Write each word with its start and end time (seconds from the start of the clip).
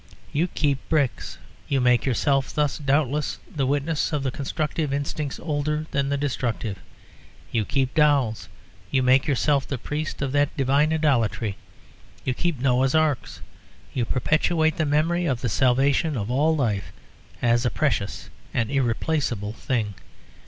You 0.33 0.47
keep 0.47 0.79
bricks; 0.89 1.37
you 1.67 1.79
make 1.79 2.07
yourself 2.07 2.51
thus, 2.51 2.79
doubtless, 2.79 3.37
the 3.55 3.67
witness 3.67 4.11
of 4.11 4.23
the 4.23 4.31
constructive 4.31 4.91
instinct 4.91 5.39
older 5.39 5.85
than 5.91 6.09
the 6.09 6.17
destructive. 6.17 6.79
You 7.51 7.65
keep 7.65 7.93
dolls; 7.93 8.49
you 8.89 9.03
make 9.03 9.27
yourself 9.27 9.67
the 9.67 9.77
priest 9.77 10.23
of 10.23 10.31
that 10.31 10.57
divine 10.57 10.91
idolatry. 10.91 11.55
You 12.25 12.33
keep 12.33 12.59
Noah's 12.59 12.95
Arks; 12.95 13.41
you 13.93 14.03
perpetuate 14.03 14.77
the 14.77 14.87
memory 14.87 15.27
of 15.27 15.41
the 15.41 15.49
salvation 15.49 16.17
of 16.17 16.31
all 16.31 16.55
life 16.55 16.91
as 17.39 17.63
a 17.63 17.69
precious, 17.69 18.31
an 18.55 18.71
irreplaceable 18.71 19.53
thing. 19.53 19.93